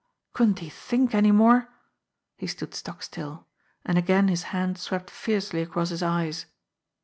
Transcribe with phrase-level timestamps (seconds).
[0.33, 1.69] Couldn't he think any more!
[2.35, 3.45] He stood stock still,
[3.85, 6.47] and again his hand swept fiercely across his eyes.